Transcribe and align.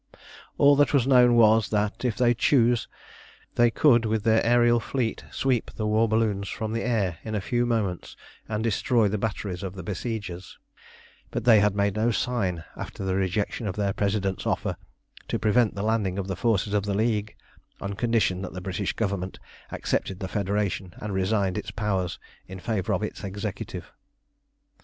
All 0.57 0.75
that 0.77 0.95
was 0.95 1.05
known 1.05 1.35
was 1.35 1.69
that, 1.69 2.03
if 2.03 2.15
they 2.17 2.33
choose, 2.33 2.87
they 3.53 3.69
could 3.69 4.03
with 4.03 4.23
their 4.23 4.41
aërial 4.41 4.81
fleet 4.81 5.23
sweep 5.31 5.69
the 5.75 5.85
war 5.85 6.07
balloons 6.09 6.49
from 6.49 6.71
the 6.73 6.81
air 6.81 7.19
in 7.23 7.35
a 7.35 7.39
few 7.39 7.67
moments 7.67 8.17
and 8.49 8.63
destroy 8.63 9.07
the 9.07 9.19
batteries 9.19 9.61
of 9.61 9.75
the 9.75 9.83
besiegers; 9.83 10.57
but 11.29 11.43
they 11.43 11.59
had 11.59 11.75
made 11.75 11.97
no 11.97 12.09
sign 12.09 12.63
after 12.75 13.03
the 13.05 13.13
rejection 13.15 13.67
of 13.67 13.75
their 13.75 13.93
President's 13.93 14.47
offer 14.47 14.75
to 15.27 15.37
prevent 15.37 15.75
the 15.75 15.83
landing 15.83 16.17
of 16.17 16.25
the 16.27 16.35
forces 16.35 16.73
of 16.73 16.83
the 16.83 16.95
League 16.95 17.35
on 17.79 17.93
condition 17.93 18.41
that 18.41 18.53
the 18.53 18.59
British 18.59 18.93
Government 18.93 19.37
accepted 19.71 20.19
the 20.19 20.27
Federation, 20.27 20.95
and 20.97 21.13
resigned 21.13 21.59
its 21.59 21.69
powers 21.69 22.17
in 22.47 22.59
favour 22.59 22.93
of 22.93 23.03
its 23.03 23.23
Executive. 23.23 23.91